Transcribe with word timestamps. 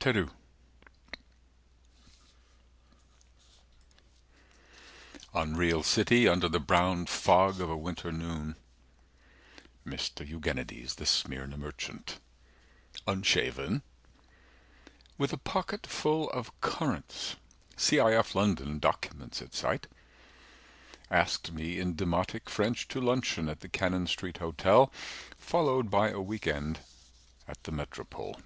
205 0.00 0.32
Tereu 5.28 5.28
Unreal 5.42 5.82
City 5.82 6.26
Under 6.28 6.48
the 6.48 6.60
brown 6.60 7.06
fog 7.06 7.60
of 7.60 7.68
a 7.70 7.76
winter 7.76 8.12
noon 8.12 8.54
Mr 9.84 10.26
Eugenides, 10.28 10.96
the 10.96 11.06
Smyrna 11.06 11.56
merchant 11.56 12.20
Unshaven, 13.06 13.82
with 15.18 15.32
a 15.32 15.38
pocket 15.38 15.86
full 15.86 16.30
of 16.30 16.50
currants 16.60 17.34
210 17.76 17.78
C. 17.78 18.00
i. 18.00 18.12
f. 18.12 18.34
London: 18.34 18.78
documents 18.78 19.42
at 19.42 19.54
sight, 19.54 19.86
Asked 21.10 21.52
me 21.52 21.78
in 21.78 21.94
demotic 21.94 22.48
French 22.48 22.86
To 22.88 23.00
luncheon 23.00 23.48
at 23.48 23.60
the 23.60 23.68
Cannon 23.68 24.06
Street 24.06 24.38
Hotel 24.38 24.92
Followed 25.38 25.90
by 25.90 26.10
a 26.10 26.20
week 26.20 26.46
end 26.46 26.80
at 27.48 27.62
the 27.64 27.72
Metropole. 27.72 28.40